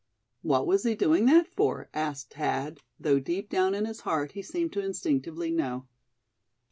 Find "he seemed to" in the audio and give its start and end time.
4.31-4.83